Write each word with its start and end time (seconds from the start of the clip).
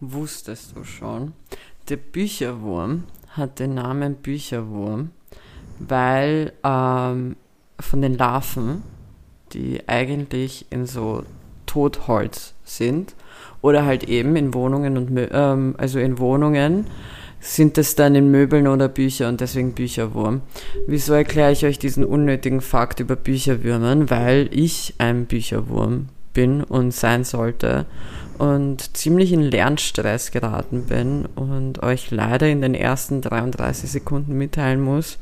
wusstest 0.00 0.76
du 0.76 0.84
schon, 0.84 1.32
der 1.88 1.96
Bücherwurm 1.96 3.04
hat 3.28 3.58
den 3.58 3.74
Namen 3.74 4.16
Bücherwurm, 4.16 5.10
weil 5.78 6.52
ähm, 6.64 7.36
von 7.78 8.02
den 8.02 8.16
Larven, 8.16 8.82
die 9.52 9.86
eigentlich 9.88 10.66
in 10.70 10.86
so 10.86 11.22
Totholz 11.66 12.54
sind 12.64 13.14
oder 13.60 13.84
halt 13.84 14.04
eben 14.04 14.36
in 14.36 14.54
Wohnungen 14.54 14.96
und 14.96 15.28
ähm, 15.32 15.74
also 15.78 15.98
in 15.98 16.18
Wohnungen 16.18 16.86
sind 17.40 17.78
es 17.78 17.94
dann 17.94 18.14
in 18.14 18.30
Möbeln 18.30 18.66
oder 18.66 18.88
Bücher 18.88 19.28
und 19.28 19.40
deswegen 19.40 19.72
Bücherwurm. 19.72 20.40
Wieso 20.86 21.12
erkläre 21.12 21.52
ich 21.52 21.64
euch 21.64 21.78
diesen 21.78 22.04
unnötigen 22.04 22.60
Fakt 22.60 22.98
über 22.98 23.14
Bücherwürmern? 23.14 24.10
Weil 24.10 24.48
ich 24.50 24.94
ein 24.98 25.26
Bücherwurm 25.26 26.08
bin 26.32 26.62
und 26.62 26.92
sein 26.92 27.24
sollte 27.24 27.86
und 28.38 28.96
ziemlich 28.96 29.32
in 29.32 29.42
Lernstress 29.42 30.30
geraten 30.30 30.84
bin 30.84 31.26
und 31.34 31.82
euch 31.82 32.10
leider 32.10 32.48
in 32.48 32.62
den 32.62 32.74
ersten 32.74 33.20
33 33.22 33.90
Sekunden 33.90 34.36
mitteilen 34.36 34.80
muss, 34.80 35.18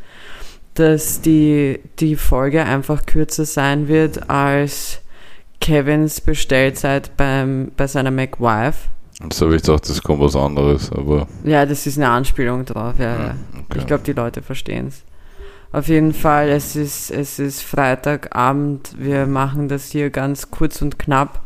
dass 0.75 1.21
die, 1.21 1.81
die 2.01 2.17
Folge 2.17 2.65
einfach 2.65 3.07
kürzer 3.07 3.45
sein 3.45 3.89
wird 3.89 4.29
als 4.29 5.01
Kevins 5.61 6.21
Bestellzeit 6.21 7.17
beim, 7.17 7.73
bei 7.77 7.87
seiner 7.87 8.11
McWife. 8.11 8.89
Jetzt 9.23 9.41
habe 9.41 9.57
ich 9.57 9.63
gedacht, 9.63 9.89
das 9.89 10.03
kommt 10.03 10.21
was 10.21 10.37
anderes, 10.37 10.91
aber. 10.91 11.27
Ja, 11.45 11.65
das 11.65 11.87
ist 11.87 11.97
eine 11.97 12.09
Anspielung 12.09 12.65
drauf, 12.65 12.95
ja. 12.99 13.05
ja. 13.05 13.35
Okay. 13.53 13.79
Ich 13.79 13.87
glaube, 13.87 14.03
die 14.05 14.13
Leute 14.13 14.43
verstehen 14.43 14.89
es. 14.89 15.03
Auf 15.73 15.89
jeden 15.89 16.13
Fall, 16.13 16.51
es 16.51 16.77
ist, 16.77 17.11
es 17.11 17.39
ist 17.39 17.63
Freitagabend. 17.63 18.95
Wir 18.97 19.27
machen 19.27 19.69
das 19.69 19.91
hier 19.91 20.11
ganz 20.11 20.51
kurz 20.51 20.83
und 20.83 20.99
knapp. 20.99 21.41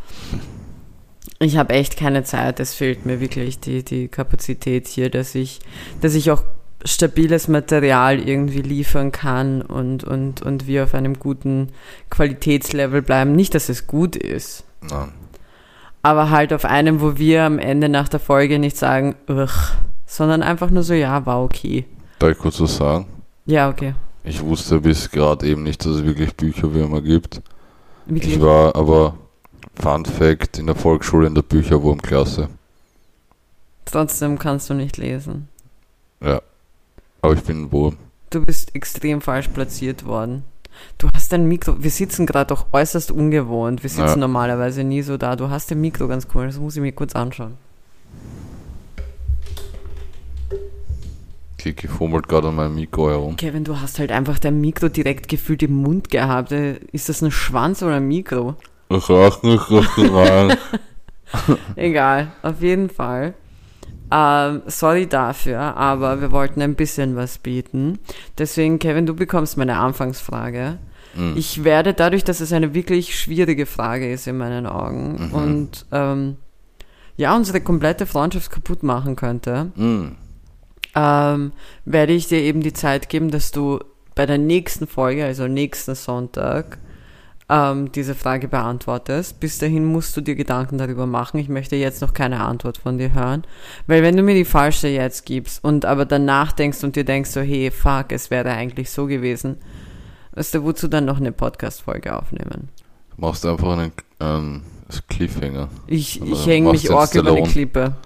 Ich 1.41 1.57
habe 1.57 1.75
echt 1.75 1.97
keine 1.97 2.25
Zeit. 2.25 2.59
Es 2.61 2.75
fehlt 2.75 3.07
mir 3.07 3.21
wirklich 3.21 3.61
die, 3.61 3.85
die 3.85 4.09
Kapazität 4.09 4.89
hier, 4.89 5.09
dass 5.09 5.35
ich, 5.35 5.61
dass 6.01 6.15
ich 6.15 6.31
auch 6.31 6.43
stabiles 6.85 7.49
Material 7.49 8.19
irgendwie 8.21 8.63
liefern 8.63 9.13
kann 9.13 9.63
und, 9.63 10.05
und, 10.05 10.43
und 10.43 10.67
wir 10.67 10.85
auf 10.85 10.95
einem 10.95 11.19
guten 11.19 11.69
Qualitätslevel 12.11 13.03
bleiben. 13.03 13.35
Nicht, 13.35 13.55
dass 13.55 13.69
es 13.69 13.87
gut 13.87 14.17
ist. 14.17 14.65
Nein. 14.89 15.13
Aber 16.03 16.31
halt 16.31 16.53
auf 16.53 16.65
einem, 16.65 17.01
wo 17.01 17.19
wir 17.19 17.45
am 17.45 17.59
Ende 17.59 17.89
nach 17.89 18.09
der 18.09 18.21
Folge 18.21 18.59
nicht 18.59 18.77
sagen, 18.77 19.17
sondern 20.07 20.43
einfach 20.43 20.71
nur 20.71 20.83
so, 20.83 20.95
ja, 20.95 21.27
war 21.27 21.43
okay. 21.43 21.85
Darf 22.19 22.31
ich 22.31 22.39
kurz 22.39 22.61
was 22.61 22.77
sagen? 22.77 23.07
Ja, 23.47 23.69
okay. 23.69 23.95
Ich 24.25 24.43
wusste 24.43 24.81
bis 24.81 25.11
gerade 25.11 25.47
eben 25.47 25.63
nicht, 25.63 25.85
dass 25.85 25.97
es 25.97 26.05
wirklich 26.05 26.35
Bücherwürmer 26.37 27.03
gibt. 27.03 27.41
Wirklich? 28.07 28.35
Ich 28.35 28.41
war 28.41 28.75
aber, 28.77 29.15
Fun 29.81 30.05
Fact, 30.05 30.59
in 30.59 30.67
der 30.67 30.75
Volksschule 30.75 31.27
in 31.27 31.35
der 31.35 31.43
Bücherwurmklasse. 31.43 32.49
Trotzdem 33.85 34.39
kannst 34.39 34.69
du 34.71 34.75
nicht 34.75 34.97
lesen. 34.97 35.49
Ja. 36.21 36.43
Aber 37.23 37.35
ich 37.35 37.43
bin 37.43 37.63
ein 37.65 37.73
Wurm. 37.73 37.97
Du 38.31 38.45
bist 38.45 38.75
extrem 38.75 39.21
falsch 39.21 39.49
platziert 39.49 40.05
worden. 40.05 40.45
Du 40.99 41.09
hast 41.13 41.33
dein 41.33 41.47
Mikro, 41.49 41.83
wir 41.83 41.91
sitzen 41.91 42.27
gerade 42.27 42.49
doch 42.49 42.67
äußerst 42.73 43.11
ungewohnt. 43.11 43.83
Wir 43.83 43.91
sitzen 43.91 44.07
Ja. 44.09 44.17
normalerweise 44.17 44.85
nie 44.85 45.03
so 45.03 45.17
da. 45.17 45.35
Du 45.37 45.49
hast 45.51 45.71
dein 45.71 45.81
Mikro 45.81 46.07
ganz 46.09 46.27
cool, 46.35 46.47
das 46.47 46.59
muss 46.59 46.77
ich 46.77 46.83
mir 46.83 46.93
kurz 46.93 47.15
anschauen. 47.15 47.55
Kiki 51.57 51.89
fummelt 51.89 52.29
gerade 52.29 52.49
an 52.49 52.55
meinem 52.57 52.75
Mikro 52.77 53.11
herum. 53.11 53.37
Kevin, 53.37 53.65
du 53.65 53.81
hast 53.81 53.99
halt 53.99 54.13
einfach 54.13 54.39
dein 54.39 54.61
Mikro 54.61 54.89
direkt 54.89 55.29
gefühlt 55.29 55.63
im 55.65 55.75
Mund 55.83 56.11
gehabt. 56.11 56.53
Äh, 56.53 56.79
Ist 56.93 57.09
das 57.09 57.21
ein 57.23 57.33
Schwanz 57.33 57.83
oder 57.83 57.97
ein 57.97 58.07
Mikro? 58.07 58.55
Egal, 61.77 62.33
auf 62.43 62.63
jeden 62.63 62.89
Fall. 62.89 63.35
Ähm, 64.11 64.63
sorry 64.67 65.07
dafür, 65.07 65.59
aber 65.77 66.21
wir 66.23 66.33
wollten 66.33 66.63
ein 66.63 66.75
bisschen 66.75 67.15
was 67.17 67.39
bieten. 67.39 67.99
Deswegen, 68.39 68.79
Kevin, 68.79 69.05
du 69.05 69.15
bekommst 69.15 69.59
meine 69.59 69.77
Anfangsfrage. 69.77 70.79
Mhm. 71.15 71.35
Ich 71.37 71.65
werde 71.65 71.93
dadurch, 71.93 72.25
dass 72.25 72.41
es 72.41 72.53
eine 72.53 72.73
wirklich 72.73 73.19
schwierige 73.19 73.67
Frage 73.67 74.11
ist 74.11 74.27
in 74.27 74.39
meinen 74.39 74.67
Augen 74.67 75.27
Mhm. 75.29 75.35
und 75.35 75.87
ähm, 75.93 76.37
ja, 77.19 77.37
unsere 77.37 77.61
komplette 77.61 78.07
Freundschaft 78.07 78.51
kaputt 78.51 78.83
machen 78.83 79.17
könnte, 79.17 79.73
Mm. 79.75 80.13
ähm, 80.95 81.53
werde 81.85 82.13
ich 82.13 82.29
dir 82.29 82.41
eben 82.41 82.61
die 82.63 82.73
Zeit 82.73 83.09
geben, 83.09 83.31
dass 83.31 83.51
du 83.51 83.81
bei 84.15 84.25
der 84.25 84.39
nächsten 84.39 84.87
Folge, 84.87 85.25
also 85.25 85.49
nächsten 85.49 85.95
Sonntag, 85.97 86.79
ähm, 87.49 87.91
diese 87.93 88.15
Frage 88.15 88.49
beantwortest. 88.49 89.41
Bis 89.41 89.59
dahin 89.59 89.85
musst 89.87 90.17
du 90.17 90.21
dir 90.21 90.35
Gedanken 90.35 90.79
darüber 90.79 91.07
machen. 91.07 91.39
Ich 91.39 91.49
möchte 91.49 91.77
jetzt 91.77 92.03
noch 92.03 92.13
keine 92.13 92.41
Antwort 92.41 92.79
von 92.79 92.99
dir 92.99 93.15
hören. 93.15 93.45
Weil 93.87 94.03
wenn 94.03 94.17
du 94.17 94.23
mir 94.23 94.35
die 94.35 94.45
falsche 94.45 94.89
jetzt 94.89 95.25
gibst 95.25 95.65
und 95.65 95.85
aber 95.85 96.05
danach 96.05 96.53
denkst 96.53 96.85
und 96.85 96.97
dir 96.97 97.05
denkst 97.05 97.31
so, 97.31 97.41
hey, 97.41 97.71
fuck, 97.71 98.13
es 98.13 98.31
wäre 98.31 98.51
eigentlich 98.51 98.91
so 98.91 99.07
gewesen, 99.07 99.57
weißt 100.33 100.55
du, 100.55 100.65
wozu 100.65 100.89
dann 100.89 101.07
noch 101.07 101.19
eine 101.19 101.33
Podcast-Folge 101.33 102.15
aufnehmen? 102.15 102.69
Du 103.17 103.23
machst 103.23 103.47
einfach 103.47 103.73
einen, 103.79 103.93
einen 104.19 104.63
Cliffhanger. 105.09 105.69
Ich, 105.87 106.21
ich 106.23 106.47
hänge 106.47 106.69
machst 106.69 106.85
mich 106.85 106.93
arg 106.93 107.15
über 107.15 107.31
eine 107.31 107.37
Stallone. 107.39 107.51
Klippe. 107.51 107.97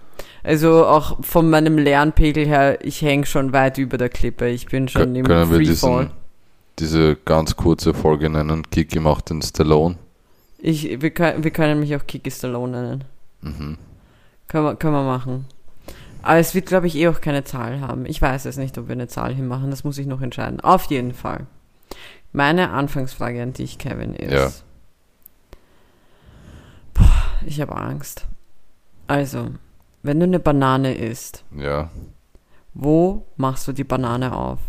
Also 0.44 0.86
auch 0.86 1.22
von 1.22 1.50
meinem 1.50 1.78
Lernpegel 1.78 2.46
her, 2.46 2.84
ich 2.84 3.02
hänge 3.02 3.26
schon 3.26 3.52
weit 3.52 3.78
über 3.78 3.98
der 3.98 4.08
Klippe. 4.08 4.48
Ich 4.48 4.66
bin 4.66 4.88
schon 4.88 5.14
Kö- 5.14 5.18
im 5.18 5.48
Freefall. 5.48 6.10
Diese 6.82 7.16
ganz 7.16 7.56
kurze 7.56 7.94
Folge 7.94 8.28
nennen? 8.28 8.68
Kiki 8.70 8.98
macht 9.00 9.30
den 9.30 9.40
Stallone. 9.40 9.96
Ich, 10.58 11.00
wir, 11.00 11.10
können, 11.10 11.42
wir 11.44 11.50
können 11.50 11.80
mich 11.80 11.94
auch 11.96 12.06
Kiki 12.06 12.30
Stallone 12.30 12.82
nennen. 12.82 13.04
Mhm. 13.40 13.78
Können 14.48 14.64
wir, 14.64 14.76
können 14.76 14.94
wir 14.94 15.04
machen. 15.04 15.46
Aber 16.22 16.36
es 16.38 16.54
wird, 16.54 16.66
glaube 16.66 16.86
ich, 16.86 16.94
eh 16.96 17.08
auch 17.08 17.20
keine 17.20 17.42
Zahl 17.44 17.80
haben. 17.80 18.04
Ich 18.06 18.20
weiß 18.20 18.44
es 18.44 18.56
nicht, 18.56 18.76
ob 18.78 18.86
wir 18.88 18.92
eine 18.92 19.08
Zahl 19.08 19.34
hinmachen. 19.34 19.70
Das 19.70 19.82
muss 19.84 19.98
ich 19.98 20.06
noch 20.06 20.20
entscheiden. 20.20 20.60
Auf 20.60 20.84
jeden 20.84 21.14
Fall. 21.14 21.46
Meine 22.32 22.70
Anfangsfrage 22.70 23.42
an 23.42 23.52
dich, 23.52 23.78
Kevin, 23.78 24.14
ist. 24.14 24.32
Ja. 24.32 24.50
Boah, 26.94 27.22
ich 27.46 27.60
habe 27.60 27.74
Angst. 27.76 28.26
Also, 29.06 29.48
wenn 30.02 30.20
du 30.20 30.24
eine 30.26 30.38
Banane 30.38 30.94
isst, 30.94 31.44
Ja. 31.56 31.90
wo 32.74 33.26
machst 33.36 33.66
du 33.68 33.72
die 33.72 33.84
Banane 33.84 34.34
auf? 34.36 34.60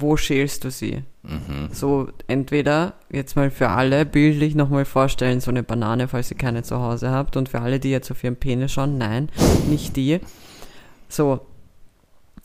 Wo 0.00 0.16
schälst 0.16 0.64
du 0.64 0.70
sie? 0.70 1.02
Mhm. 1.22 1.68
So, 1.72 2.08
entweder, 2.26 2.94
jetzt 3.10 3.36
mal 3.36 3.50
für 3.50 3.68
alle, 3.68 4.04
bildlich 4.06 4.54
nochmal 4.54 4.84
vorstellen, 4.84 5.40
so 5.40 5.50
eine 5.50 5.62
Banane, 5.62 6.08
falls 6.08 6.30
ihr 6.30 6.36
keine 6.38 6.62
zu 6.62 6.78
Hause 6.80 7.10
habt. 7.10 7.36
Und 7.36 7.48
für 7.48 7.60
alle, 7.60 7.78
die 7.80 7.90
jetzt 7.90 8.10
auf 8.10 8.22
ihren 8.24 8.36
Penis 8.36 8.72
schauen, 8.72 8.98
nein, 8.98 9.28
nicht 9.68 9.96
die. 9.96 10.20
So, 11.08 11.40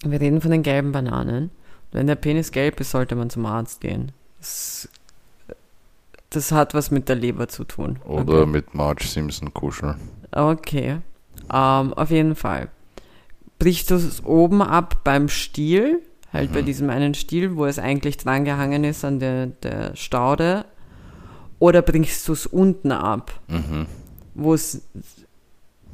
wir 0.03 0.19
reden 0.21 0.41
von 0.41 0.51
den 0.51 0.63
gelben 0.63 0.91
Bananen. 0.91 1.51
Wenn 1.91 2.07
der 2.07 2.15
Penis 2.15 2.51
gelb 2.51 2.79
ist, 2.79 2.91
sollte 2.91 3.15
man 3.15 3.29
zum 3.29 3.45
Arzt 3.45 3.81
gehen. 3.81 4.11
Das, 4.39 4.89
das 6.29 6.51
hat 6.51 6.73
was 6.73 6.91
mit 6.91 7.07
der 7.09 7.15
Leber 7.15 7.47
zu 7.47 7.63
tun. 7.63 7.99
Oder 8.05 8.41
Okay. 8.41 8.45
mit 8.45 8.73
Marge 8.75 9.05
Simpson 9.05 9.53
kuscheln. 9.53 9.95
Okay. 10.31 10.97
Ähm, 11.51 11.93
auf 11.93 12.11
jeden 12.11 12.35
Fall. 12.35 12.69
Brichst 13.57 13.89
du 13.89 13.95
es 13.95 14.23
oben 14.23 14.61
ab 14.61 14.97
beim 15.03 15.29
Stiel, 15.29 16.01
halt 16.33 16.51
bei 16.53 16.61
Mhm. 16.61 16.65
diesem 16.65 16.89
einen 16.89 17.13
Stiel, 17.13 17.55
wo 17.55 17.65
es 17.65 17.79
eigentlich 17.79 18.17
dran 18.17 18.45
gehangen 18.45 18.83
ist 18.83 19.03
an 19.05 19.19
der, 19.19 19.47
der 19.47 19.95
Staude, 19.95 20.65
oder 21.59 21.81
brichst 21.81 22.27
du 22.27 22.33
es 22.33 22.45
unten 22.45 22.91
ab, 22.91 23.31
Mhm. 23.47 23.87
wo 24.35 24.53
es. 24.53 24.81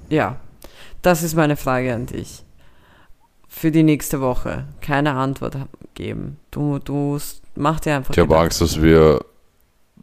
Ja, 0.10 0.38
das 1.02 1.24
ist 1.24 1.36
meine 1.36 1.56
Frage 1.56 1.94
an 1.94 2.06
dich. 2.06 2.44
Für 3.48 3.72
die 3.72 3.84
nächste 3.84 4.20
Woche. 4.20 4.66
Keine 4.82 5.14
Antwort 5.14 5.56
geben. 5.94 6.38
Du, 6.52 6.80
du 6.80 7.18
mach 7.56 7.80
dir 7.80 7.96
einfach. 7.98 8.14
Ich 8.14 8.20
habe. 8.20 8.38
Angst, 8.38 8.62
dass 8.62 8.82
wir, 8.82 9.24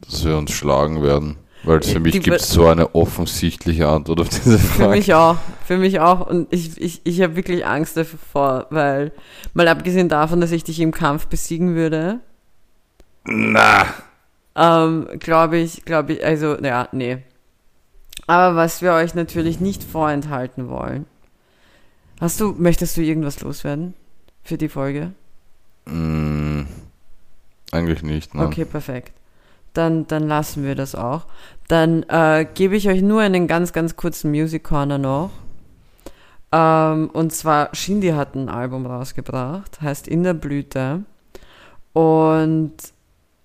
dass 0.00 0.24
wir 0.24 0.36
uns 0.38 0.52
schlagen 0.52 1.02
werden. 1.02 1.36
Weil 1.64 1.82
für 1.82 2.00
mich 2.00 2.22
gibt 2.22 2.40
es 2.40 2.48
so 2.48 2.66
eine 2.68 2.94
offensichtliche 2.94 3.86
Antwort 3.88 4.20
auf 4.20 4.28
diese 4.30 4.58
Für 4.58 4.66
Frage. 4.84 4.90
mich 4.96 5.12
auch, 5.12 5.36
für 5.70 5.78
mich 5.78 6.00
auch. 6.00 6.26
Und 6.26 6.52
ich, 6.52 6.80
ich, 6.80 7.00
ich 7.04 7.22
habe 7.22 7.36
wirklich 7.36 7.64
Angst 7.64 7.96
davor, 7.96 8.66
weil, 8.70 9.12
mal 9.54 9.68
abgesehen 9.68 10.08
davon, 10.08 10.40
dass 10.40 10.50
ich 10.50 10.64
dich 10.64 10.80
im 10.80 10.90
Kampf 10.90 11.28
besiegen 11.28 11.76
würde, 11.76 12.18
Na. 13.24 13.86
ähm, 14.56 15.06
glaube 15.20 15.58
ich, 15.58 15.84
glaube 15.84 16.14
ich, 16.14 16.24
also, 16.24 16.58
ja, 16.58 16.88
nee. 16.90 17.18
Aber 18.26 18.56
was 18.56 18.82
wir 18.82 18.94
euch 18.94 19.14
natürlich 19.14 19.60
nicht 19.60 19.84
vorenthalten 19.84 20.68
wollen. 20.68 21.06
Hast 22.20 22.40
du, 22.40 22.52
möchtest 22.58 22.96
du 22.96 23.02
irgendwas 23.02 23.40
loswerden 23.40 23.94
für 24.42 24.58
die 24.58 24.68
Folge? 24.68 25.12
Mm, 25.84 26.62
eigentlich 27.70 28.02
nicht, 28.02 28.34
ne? 28.34 28.44
Okay, 28.44 28.64
perfekt. 28.64 29.12
Dann, 29.74 30.08
dann 30.08 30.26
lassen 30.26 30.64
wir 30.64 30.74
das 30.74 30.96
auch. 30.96 31.26
Dann 31.68 32.02
äh, 32.08 32.44
gebe 32.54 32.74
ich 32.74 32.88
euch 32.88 33.02
nur 33.02 33.20
einen 33.20 33.46
ganz, 33.46 33.72
ganz 33.72 33.94
kurzen 33.94 34.32
Music 34.32 34.64
Corner 34.64 34.98
noch. 34.98 35.30
Ähm, 36.52 37.10
und 37.12 37.32
zwar 37.32 37.74
Shindy 37.74 38.08
hat 38.08 38.34
ein 38.34 38.48
Album 38.48 38.86
rausgebracht, 38.86 39.80
heißt 39.80 40.08
In 40.08 40.22
der 40.22 40.34
Blüte. 40.34 41.04
Und 41.92 42.74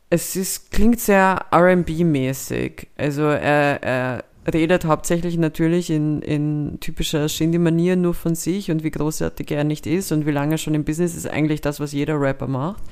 es 0.09 0.35
ist, 0.35 0.71
klingt 0.71 0.99
sehr 0.99 1.45
RB-mäßig. 1.51 2.87
Also 2.97 3.23
er, 3.23 3.83
er 3.83 4.23
redet 4.51 4.85
hauptsächlich 4.85 5.37
natürlich 5.37 5.89
in, 5.89 6.21
in 6.21 6.77
typischer 6.79 7.27
Shindy-Manier 7.27 7.95
nur 7.95 8.13
von 8.13 8.35
sich 8.35 8.69
und 8.69 8.83
wie 8.83 8.91
großartig 8.91 9.51
er 9.51 9.63
nicht 9.63 9.87
ist 9.87 10.11
und 10.11 10.25
wie 10.25 10.31
lange 10.31 10.55
er 10.55 10.57
schon 10.57 10.75
im 10.75 10.83
Business 10.83 11.15
ist, 11.15 11.27
eigentlich 11.27 11.61
das, 11.61 11.79
was 11.79 11.91
jeder 11.91 12.19
Rapper 12.19 12.47
macht. 12.47 12.83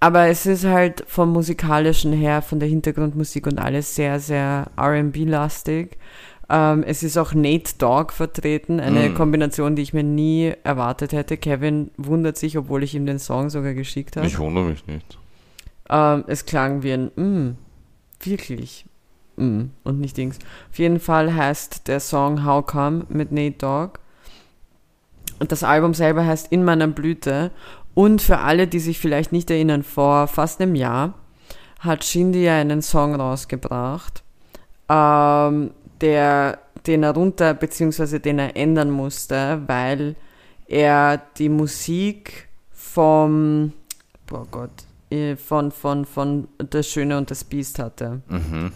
Aber 0.00 0.26
es 0.26 0.44
ist 0.44 0.64
halt 0.64 1.04
vom 1.08 1.32
musikalischen 1.32 2.12
her, 2.12 2.42
von 2.42 2.60
der 2.60 2.68
Hintergrundmusik 2.68 3.46
und 3.46 3.58
alles 3.58 3.94
sehr, 3.94 4.20
sehr 4.20 4.66
RB-lastig. 4.78 5.96
Ähm, 6.50 6.82
es 6.82 7.02
ist 7.02 7.16
auch 7.16 7.32
Nate 7.32 7.74
Dogg 7.78 8.12
vertreten, 8.12 8.80
eine 8.80 9.08
Mm. 9.08 9.14
Kombination, 9.14 9.76
die 9.76 9.82
ich 9.82 9.94
mir 9.94 10.02
nie 10.02 10.52
erwartet 10.62 11.12
hätte. 11.12 11.36
Kevin 11.36 11.90
wundert 11.96 12.36
sich, 12.36 12.58
obwohl 12.58 12.82
ich 12.82 12.94
ihm 12.94 13.06
den 13.06 13.18
Song 13.18 13.48
sogar 13.48 13.72
geschickt 13.74 14.16
habe. 14.16 14.26
Ich 14.26 14.38
wundere 14.38 14.64
mich 14.64 14.86
nicht. 14.86 15.18
Ähm, 15.88 16.24
es 16.26 16.44
klang 16.44 16.82
wie 16.82 16.92
ein 16.92 17.10
mm, 17.16 17.56
wirklich 18.20 18.84
mm, 19.36 19.62
und 19.84 20.00
nicht 20.00 20.16
Dings. 20.16 20.38
Auf 20.70 20.78
jeden 20.78 21.00
Fall 21.00 21.34
heißt 21.34 21.88
der 21.88 22.00
Song 22.00 22.44
How 22.44 22.64
Come 22.66 23.06
mit 23.08 23.32
Nate 23.32 23.56
Dogg. 23.58 23.98
Und 25.38 25.50
das 25.50 25.64
Album 25.64 25.94
selber 25.94 26.26
heißt 26.26 26.52
In 26.52 26.64
meiner 26.64 26.88
Blüte. 26.88 27.50
Und 27.94 28.22
für 28.22 28.38
alle, 28.38 28.66
die 28.66 28.80
sich 28.80 28.98
vielleicht 28.98 29.32
nicht 29.32 29.50
erinnern, 29.50 29.82
vor 29.82 30.26
fast 30.26 30.60
einem 30.60 30.74
Jahr 30.74 31.14
hat 31.78 32.04
Shindy 32.04 32.44
ja 32.44 32.58
einen 32.58 32.82
Song 32.82 33.14
rausgebracht, 33.14 34.22
ähm, 34.88 35.70
der, 36.04 36.58
den 36.86 37.02
er 37.02 37.14
runter, 37.14 37.54
beziehungsweise 37.54 38.20
den 38.20 38.38
er 38.38 38.56
ändern 38.56 38.90
musste, 38.90 39.62
weil 39.66 40.16
er 40.66 41.22
die 41.38 41.48
Musik 41.48 42.48
vom, 42.70 43.72
boah 44.26 44.46
Gott, 44.50 44.84
äh, 45.10 45.36
von, 45.36 45.72
von, 45.72 46.04
von 46.04 46.48
Das 46.58 46.86
Schöne 46.86 47.16
und 47.16 47.30
das 47.30 47.44
Biest 47.44 47.78
hatte. 47.78 48.20
Mhm. 48.28 48.72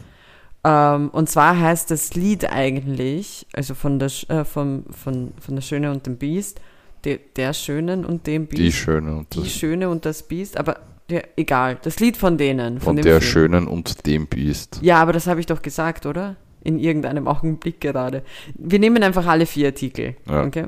Ähm, 0.64 1.10
und 1.10 1.28
zwar 1.28 1.60
heißt 1.60 1.90
das 1.90 2.14
Lied 2.14 2.50
eigentlich, 2.50 3.46
also 3.52 3.74
von 3.74 3.98
der, 3.98 4.10
äh, 4.28 4.44
vom, 4.44 4.84
von, 4.90 5.32
von 5.38 5.54
der 5.54 5.62
Schöne 5.62 5.90
und 5.90 6.06
dem 6.06 6.16
Biest, 6.16 6.60
der, 7.04 7.18
der 7.36 7.52
Schönen 7.52 8.06
und 8.06 8.26
dem 8.26 8.46
Biest. 8.46 8.62
Die 8.62 8.72
Schöne 8.72 9.14
und 9.14 9.34
Die 9.34 9.40
das, 9.40 9.52
Schöne 9.52 9.90
und 9.90 10.06
das 10.06 10.22
Biest, 10.22 10.56
aber 10.56 10.80
ja, 11.10 11.20
egal, 11.36 11.78
das 11.82 12.00
Lied 12.00 12.16
von 12.16 12.38
denen. 12.38 12.80
von 12.80 12.96
dem 12.96 13.02
der 13.02 13.20
Film. 13.20 13.32
Schönen 13.32 13.66
und 13.68 14.06
dem 14.06 14.26
Biest. 14.26 14.78
Ja, 14.82 14.96
aber 15.02 15.12
das 15.12 15.26
habe 15.26 15.40
ich 15.40 15.46
doch 15.46 15.60
gesagt, 15.60 16.06
oder? 16.06 16.36
In 16.68 16.78
irgendeinem 16.78 17.26
Augenblick 17.26 17.80
gerade. 17.80 18.22
Wir 18.54 18.78
nehmen 18.78 19.02
einfach 19.02 19.26
alle 19.26 19.46
vier 19.46 19.68
Artikel. 19.68 20.16
Ja. 20.28 20.44
Okay? 20.44 20.66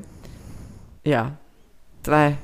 Ja. 1.05 1.37
Drei. 2.03 2.39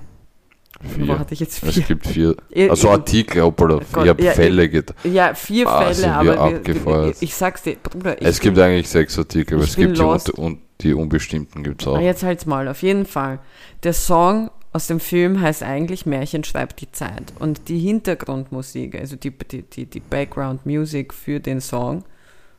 Wo 0.83 1.05
Vier. 1.07 1.19
hatte 1.19 1.33
ich 1.33 1.41
jetzt 1.41 1.63
Es 1.63 1.73
vier? 1.75 1.83
gibt 1.85 2.07
vier. 2.07 2.37
Also 2.69 2.91
Artikel, 2.91 3.41
obwohl 3.41 3.69
Gott, 3.93 4.05
ich 4.05 4.09
habe 4.11 4.23
ja, 4.23 4.33
Fälle 4.33 4.69
get. 4.69 4.93
Ja, 5.05 5.33
vier 5.33 5.67
Ah, 5.67 5.91
Fälle, 5.91 6.13
aber 6.13 6.25
wir, 6.25 6.41
abgefeuert. 6.41 7.17
ich 7.21 7.35
sag's 7.35 7.63
dir, 7.63 7.77
Bruder, 7.83 8.21
ich 8.21 8.27
Es 8.29 8.41
gibt 8.41 8.59
eigentlich 8.59 8.89
sechs 8.91 9.19
Artikel, 9.19 9.55
aber 9.55 9.65
ich 9.65 9.71
es 9.71 9.77
bin 9.77 9.87
gibt 9.87 9.99
die, 9.99 10.03
lost. 10.03 10.39
un 10.39 10.45
und 10.45 10.59
die 10.83 10.93
unbestimmten 10.93 11.63
gibt 11.65 11.81
es 11.81 11.89
auch. 11.89 11.97
Ah, 11.97 12.01
jetzt 12.03 12.23
halt's 12.23 12.45
mal, 12.45 12.69
auf 12.69 12.83
jeden 12.83 13.07
Fall. 13.07 13.39
Der 13.85 13.95
Song 13.95 14.51
aus 14.75 14.87
dem 14.87 15.01
Film 15.01 15.41
heißt 15.41 15.63
eigentlich 15.63 16.05
Märchen 16.05 16.45
schreibt 16.45 16.83
die 16.83 16.93
Zeit. 16.93 17.33
Und 17.39 17.69
die 17.71 17.79
Hintergrundmusik, 17.79 18.97
also 18.97 19.17
die, 19.17 19.31
die, 19.31 19.63
die, 19.63 19.87
die 19.87 20.01
Background 20.01 20.67
Music 20.67 21.15
für 21.15 21.41
den 21.41 21.63
Song, 21.63 22.05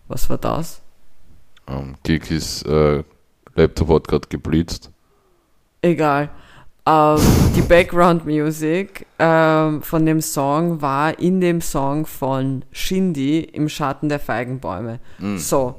was 0.08 0.28
war 0.28 0.40
das? 0.40 0.82
Ähm, 1.68 1.96
Kikis 2.04 2.62
äh, 2.64 3.04
Laptop 3.56 3.90
hat 3.90 4.08
gerade 4.08 4.28
geblitzt. 4.28 4.92
Egal. 5.82 6.30
Ähm, 6.86 7.18
die 7.56 7.62
Background 7.62 8.26
Music 8.26 9.06
ähm, 9.20 9.82
von 9.82 10.06
dem 10.06 10.22
Song 10.22 10.82
war 10.82 11.20
in 11.20 11.42
dem 11.42 11.60
Song 11.62 12.06
von 12.06 12.64
Shindy 12.72 13.40
im 13.40 13.68
Schatten 13.68 14.10
der 14.10 14.20
Feigenbäume. 14.20 15.00
Mhm. 15.20 15.38
So. 15.38 15.76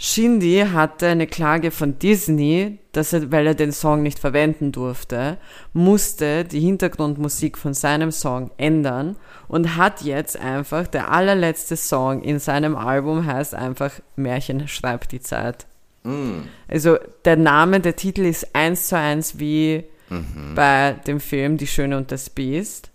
Shindy 0.00 0.64
hatte 0.72 1.08
eine 1.08 1.26
Klage 1.26 1.72
von 1.72 1.98
Disney, 1.98 2.78
dass 2.92 3.12
er, 3.12 3.32
weil 3.32 3.48
er 3.48 3.54
den 3.54 3.72
Song 3.72 4.02
nicht 4.02 4.20
verwenden 4.20 4.70
durfte, 4.70 5.38
musste 5.72 6.44
die 6.44 6.60
Hintergrundmusik 6.60 7.58
von 7.58 7.74
seinem 7.74 8.12
Song 8.12 8.52
ändern 8.58 9.16
und 9.48 9.76
hat 9.76 10.02
jetzt 10.02 10.38
einfach, 10.38 10.86
der 10.86 11.10
allerletzte 11.10 11.76
Song 11.76 12.22
in 12.22 12.38
seinem 12.38 12.76
Album 12.76 13.26
heißt 13.26 13.56
einfach 13.56 13.90
Märchen 14.14 14.68
schreibt 14.68 15.10
die 15.10 15.20
Zeit. 15.20 15.66
Mhm. 16.04 16.44
Also 16.68 16.96
der 17.24 17.36
Name, 17.36 17.80
der 17.80 17.96
Titel 17.96 18.24
ist 18.24 18.54
eins 18.54 18.86
zu 18.88 18.96
eins 18.96 19.38
wie 19.40 19.84
Mhm. 20.10 20.54
bei 20.54 20.92
dem 21.06 21.20
Film 21.20 21.58
Die 21.58 21.66
Schöne 21.66 21.96
und 21.96 22.10
das 22.12 22.30
Biest. 22.30 22.90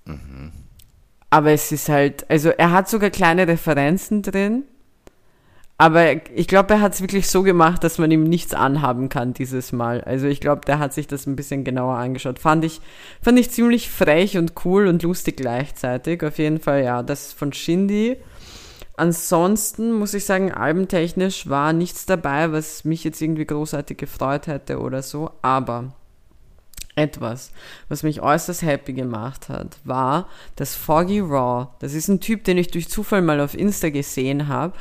Aber 1.29 1.51
es 1.51 1.71
ist 1.71 1.89
halt, 1.89 2.27
also 2.29 2.49
er 2.49 2.71
hat 2.71 2.89
sogar 2.89 3.09
kleine 3.11 3.47
Referenzen 3.47 4.21
drin. 4.23 4.63
Aber 5.83 6.13
ich 6.33 6.47
glaube, 6.47 6.75
er 6.75 6.79
hat 6.79 6.93
es 6.93 7.01
wirklich 7.01 7.27
so 7.27 7.43
gemacht, 7.43 7.83
dass 7.83 7.97
man 7.97 8.09
ihm 8.09 8.23
nichts 8.23 8.53
anhaben 8.53 9.09
kann 9.09 9.33
dieses 9.33 9.73
Mal. 9.73 9.99
Also 9.99 10.27
ich 10.27 10.39
glaube, 10.39 10.61
der 10.65 10.79
hat 10.79 10.93
sich 10.93 11.07
das 11.07 11.25
ein 11.27 11.35
bisschen 11.35 11.65
genauer 11.65 11.97
angeschaut. 11.97 12.39
Fand 12.39 12.63
ich, 12.63 12.79
fand 13.21 13.37
ich 13.37 13.51
ziemlich 13.51 13.89
frech 13.89 14.37
und 14.37 14.53
cool 14.63 14.87
und 14.87 15.03
lustig 15.03 15.35
gleichzeitig. 15.35 16.23
Auf 16.23 16.37
jeden 16.37 16.61
Fall, 16.61 16.85
ja, 16.85 17.03
das 17.03 17.33
von 17.33 17.51
Shindy. 17.51 18.15
Ansonsten 18.95 19.91
muss 19.91 20.13
ich 20.13 20.23
sagen, 20.23 20.53
albentechnisch 20.53 21.49
war 21.49 21.73
nichts 21.73 22.05
dabei, 22.05 22.53
was 22.53 22.85
mich 22.85 23.03
jetzt 23.03 23.21
irgendwie 23.21 23.45
großartig 23.45 23.97
gefreut 23.97 24.47
hätte 24.47 24.79
oder 24.79 25.03
so. 25.03 25.31
Aber 25.41 25.91
etwas, 26.95 27.51
was 27.89 28.03
mich 28.03 28.21
äußerst 28.21 28.61
happy 28.61 28.93
gemacht 28.93 29.49
hat, 29.49 29.77
war 29.83 30.27
das 30.55 30.75
Foggy 30.75 31.19
Raw. 31.19 31.67
Das 31.79 31.93
ist 31.93 32.07
ein 32.07 32.19
Typ, 32.19 32.43
den 32.43 32.57
ich 32.57 32.69
durch 32.69 32.89
Zufall 32.89 33.21
mal 33.21 33.39
auf 33.39 33.55
Insta 33.55 33.89
gesehen 33.89 34.47
habe, 34.47 34.73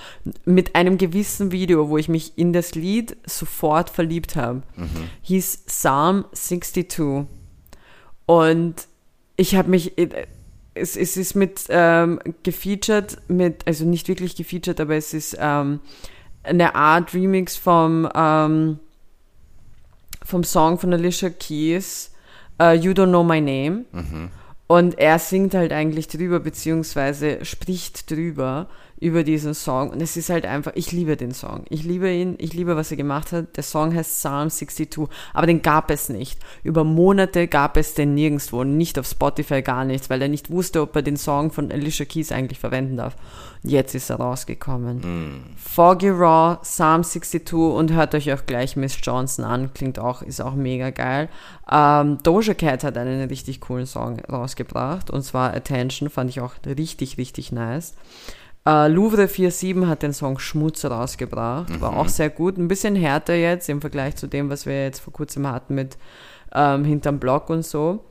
mit 0.45 0.75
einem 0.75 0.99
gewissen 0.99 1.53
Video, 1.53 1.89
wo 1.89 1.97
ich 1.97 2.09
mich 2.09 2.37
in 2.37 2.53
das 2.53 2.75
Lied 2.75 3.17
sofort 3.27 3.91
verliebt 3.91 4.37
habe. 4.37 4.63
Hieß 5.23 5.65
Psalm 5.67 6.25
62. 6.33 7.27
Und 8.27 8.75
ich 9.37 9.55
habe 9.55 9.71
mich, 9.71 9.93
es, 10.75 10.97
es 10.97 11.17
ist 11.17 11.35
mit 11.35 11.65
ähm, 11.69 12.19
gefeatured, 12.43 13.19
mit, 13.29 13.67
also 13.67 13.85
nicht 13.85 14.09
wirklich 14.09 14.37
gefeatured, 14.37 14.81
aber 14.81 14.97
es 14.97 15.15
ist 15.15 15.37
ähm, 15.41 15.81
eine 16.43 16.75
Art 16.75 17.15
Remix 17.15 17.57
vom, 17.57 18.09
ähm, 18.15 18.79
vom 20.25 20.45
Song 20.45 20.79
von 20.79 20.93
Alicia 20.93 21.31
Keys, 21.31 22.13
äh, 22.61 22.75
You 22.75 22.93
Don't 22.93 23.09
Know 23.09 23.25
My 23.25 23.41
Name. 23.41 23.85
Und 24.67 24.99
er 24.99 25.19
singt 25.19 25.55
halt 25.55 25.73
eigentlich 25.73 26.09
drüber, 26.09 26.41
beziehungsweise 26.41 27.45
spricht 27.45 28.11
drüber, 28.11 28.69
über 29.03 29.25
diesen 29.25 29.53
Song. 29.53 29.91
Und 29.91 30.01
es 30.01 30.17
ist 30.17 30.31
halt 30.31 30.47
einfach, 30.47 30.73
ich 30.77 30.93
liebe 30.93 31.17
den 31.17 31.33
Song. 31.33 31.65
Ich 31.69 31.83
liebe 31.83 32.09
ihn, 32.09 32.37
ich 32.39 32.55
liebe, 32.55 32.77
was 32.77 32.93
er 32.93 32.97
gemacht 32.97 33.33
hat. 33.33 33.57
Der 33.57 33.65
Song 33.65 33.93
heißt 33.93 34.11
Psalm 34.11 34.49
62, 34.49 35.09
aber 35.35 35.49
den 35.49 35.61
gab 35.61 35.91
es 35.91 36.09
nicht. 36.09 36.39
Über 36.63 36.85
Monate 36.85 37.49
gab 37.49 37.77
es 37.77 37.95
den 37.95 38.15
nirgendwo, 38.15 38.63
nicht 38.63 39.01
auf 39.01 39.07
Spotify, 39.09 39.61
gar 39.61 39.85
nichts, 39.85 40.09
weil 40.09 40.23
er 40.23 40.29
nicht 40.29 40.51
wusste, 40.51 40.83
ob 40.83 40.95
er 40.95 41.03
den 41.03 41.17
Song 41.17 41.51
von 41.51 41.73
Alicia 41.73 42.07
Keys 42.07 42.31
eigentlich 42.31 42.61
verwenden 42.61 42.97
darf. 42.97 43.17
Und 43.65 43.71
jetzt 43.71 43.97
ist 43.97 44.09
er 44.09 44.17
rausgekommen. 44.17 45.01
Foggy 45.57 46.11
Raw, 46.11 46.59
Psalm 46.63 47.03
62 47.03 47.53
und 47.55 47.93
hört 47.93 48.15
euch 48.15 48.33
auch 48.33 48.47
gleich 48.47 48.77
Miss 48.77 48.97
Johnson 49.03 49.45
an, 49.45 49.75
klingt 49.75 49.99
auch, 49.99 50.23
ist 50.23 50.41
auch 50.41 50.55
mega 50.55 50.91
geil. 50.91 51.29
Ähm, 51.69 52.19
Doja 52.23 52.55
Cat 52.55 52.85
hat 52.85 52.97
einen 52.97 53.29
richtig 53.29 53.61
coolen 53.61 53.87
Song 53.87 54.21
rausgebracht 54.21 55.11
und 55.11 55.23
zwar 55.23 55.55
Attention, 55.55 56.09
fand 56.09 56.31
ich 56.31 56.41
auch 56.41 56.55
richtig, 56.65 57.19
richtig 57.19 57.51
nice. 57.51 57.95
Äh, 58.65 58.89
Louvre 58.89 59.27
47 59.27 59.87
hat 59.87 60.03
den 60.03 60.13
Song 60.13 60.39
Schmutz 60.39 60.85
rausgebracht, 60.85 61.81
war 61.81 61.97
auch 61.97 62.09
sehr 62.09 62.31
gut, 62.31 62.59
ein 62.59 62.69
bisschen 62.69 62.95
härter 62.95 63.35
jetzt 63.35 63.69
im 63.69 63.81
Vergleich 63.81 64.15
zu 64.15 64.29
dem, 64.29 64.51
was 64.51 64.67
wir 64.67 64.85
jetzt 64.85 65.01
vor 65.01 65.13
kurzem 65.13 65.49
hatten 65.49 65.75
mit 65.75 65.99
ähm, 66.55 66.85
Hinterm 66.85 67.19
Block 67.19 67.51
und 67.51 67.65
so. 67.65 68.05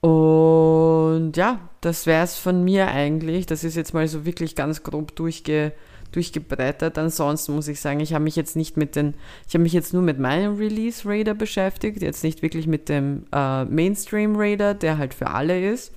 Und 0.00 1.32
ja, 1.36 1.58
das 1.80 2.06
wäre 2.06 2.24
es 2.24 2.38
von 2.38 2.64
mir 2.64 2.88
eigentlich. 2.88 3.46
Das 3.46 3.64
ist 3.64 3.76
jetzt 3.76 3.94
mal 3.94 4.06
so 4.06 4.24
wirklich 4.24 4.54
ganz 4.54 4.82
grob 4.84 5.14
durchge, 5.16 5.72
durchgebrettert. 6.12 6.96
Ansonsten 6.96 7.54
muss 7.54 7.68
ich 7.68 7.80
sagen, 7.80 8.00
ich 8.00 8.14
habe 8.14 8.24
mich 8.24 8.36
jetzt 8.36 8.56
nicht 8.56 8.76
mit 8.76 8.96
den, 8.96 9.14
ich 9.46 9.54
habe 9.54 9.64
mich 9.64 9.72
jetzt 9.72 9.92
nur 9.92 10.02
mit 10.02 10.18
meinem 10.18 10.56
Release 10.56 11.06
Raider 11.06 11.34
beschäftigt, 11.34 12.00
jetzt 12.00 12.22
nicht 12.22 12.42
wirklich 12.42 12.66
mit 12.66 12.88
dem 12.88 13.24
äh, 13.32 13.64
Mainstream 13.64 14.36
Raider, 14.36 14.72
der 14.72 14.98
halt 14.98 15.14
für 15.14 15.28
alle 15.28 15.68
ist. 15.68 15.92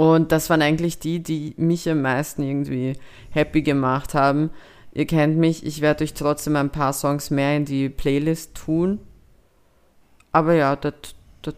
Und 0.00 0.32
das 0.32 0.48
waren 0.48 0.62
eigentlich 0.62 0.98
die, 0.98 1.22
die 1.22 1.52
mich 1.58 1.86
am 1.90 2.00
meisten 2.00 2.42
irgendwie 2.42 2.94
happy 3.30 3.60
gemacht 3.60 4.14
haben. 4.14 4.48
Ihr 4.94 5.06
kennt 5.06 5.36
mich, 5.36 5.66
ich 5.66 5.82
werde 5.82 6.04
euch 6.04 6.14
trotzdem 6.14 6.56
ein 6.56 6.70
paar 6.70 6.94
Songs 6.94 7.30
mehr 7.30 7.54
in 7.54 7.66
die 7.66 7.90
Playlist 7.90 8.54
tun. 8.54 8.98
Aber 10.32 10.54
ja, 10.54 10.74
das, 10.74 10.94
das, 11.42 11.54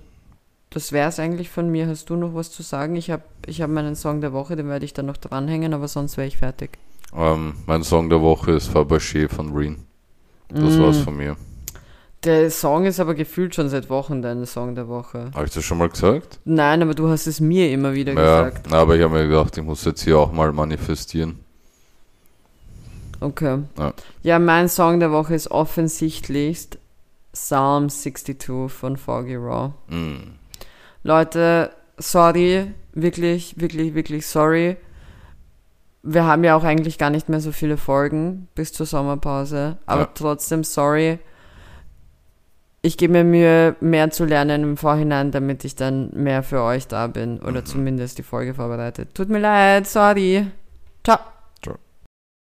das 0.71 0.91
wäre 0.91 1.09
es 1.09 1.21
eigentlich 1.21 1.51
von 1.51 1.71
mir. 1.71 1.87
Hast 1.87 2.11
du 2.11 2.17
noch 2.17 2.35
was 2.35 2.51
zu 2.51 2.63
sagen? 2.65 2.97
Ich 2.97 3.13
habe 3.13 3.23
ich 3.47 3.63
hab 3.63 3.71
meinen 3.71 3.95
Song 3.95 4.21
der 4.21 4.33
Woche, 4.33 4.57
den 4.57 4.69
werde 4.69 4.85
ich 4.87 4.93
dann 4.93 5.07
noch 5.07 5.19
dranhängen, 5.19 5.73
aber 5.73 5.87
sonst 5.87 6.17
wäre 6.17 6.27
ich 6.27 6.39
fertig. 6.39 6.79
Ähm, 7.17 7.55
mein 7.67 7.85
Song 7.85 8.11
der 8.11 8.23
Woche 8.23 8.51
ist 8.53 8.75
Fabergé 8.75 9.29
von 9.29 9.53
Reen. 9.55 9.85
Das 10.49 10.79
war's 10.81 10.99
Mm. 10.99 11.03
von 11.05 11.17
mir. 11.17 11.37
Der 12.25 12.51
Song 12.51 12.87
ist 12.87 13.01
aber 13.01 13.15
gefühlt 13.15 13.55
schon 13.55 13.69
seit 13.69 13.91
Wochen 13.91 14.23
dein 14.23 14.47
Song 14.47 14.75
der 14.77 14.87
Woche. 14.87 15.31
Habe 15.35 15.47
ich 15.47 15.53
das 15.53 15.65
schon 15.65 15.79
mal 15.79 15.89
gesagt? 15.89 16.39
Nein, 16.45 16.81
aber 16.83 16.95
du 16.95 17.09
hast 17.09 17.27
es 17.27 17.41
mir 17.41 17.71
immer 17.73 17.95
wieder 17.95 18.13
Ja, 18.13 18.49
gesagt. 18.49 18.73
aber 18.73 18.95
ich 18.97 19.03
habe 19.03 19.15
mir 19.15 19.27
gedacht, 19.27 19.57
ich 19.59 19.65
muss 19.65 19.85
jetzt 19.85 20.03
hier 20.03 20.19
auch 20.19 20.31
mal 20.33 20.53
manifestieren. 20.53 21.41
Okay. 23.21 23.59
Ja. 23.79 23.93
Ja, 24.23 24.39
mein 24.39 24.69
Song 24.69 25.01
der 25.01 25.11
Woche 25.13 25.35
ist 25.35 25.51
offensichtlichst 25.51 26.79
Psalm 27.33 27.89
62 27.89 28.39
von 28.69 28.97
Foggy 28.97 29.37
Raw. 29.37 29.73
Mm. 29.89 30.35
Leute, 31.03 31.71
sorry, 31.99 32.73
wirklich, 32.93 33.59
wirklich, 33.59 33.95
wirklich 33.95 34.27
sorry. 34.27 34.77
Wir 36.05 36.25
haben 36.25 36.45
ja 36.45 36.57
auch 36.57 36.65
eigentlich 36.65 36.99
gar 36.99 37.11
nicht 37.11 37.29
mehr 37.29 37.41
so 37.41 37.53
viele 37.53 37.77
Folgen 37.77 38.49
bis 38.55 38.73
zur 38.73 38.87
Sommerpause, 38.87 39.79
aber 39.87 40.03
Ja. 40.03 40.09
trotzdem 40.15 40.63
sorry. 40.65 41.19
Ich 42.85 42.97
gebe 42.97 43.13
mir 43.13 43.25
Mühe, 43.25 43.77
mehr 43.81 44.11
zu 44.11 44.25
lernen 44.25 44.65
im 44.65 44.77
Vorhinein, 44.77 45.31
damit 45.31 45.65
ich 45.65 45.77
dann 45.77 46.11
mehr 46.15 46.43
für 46.43 46.63
euch 46.63 46.89
da 46.89 47.07
bin 47.07 47.39
oder 47.41 47.65
zumindest 47.65 48.19
die 48.19 48.25
Folge 48.25 48.55
vorbereitet. 48.55 49.15
Tut 49.15 49.29
mir 49.29 49.39
leid, 49.39 49.87
sorry. 49.87 50.49
Ciao. 51.05 51.32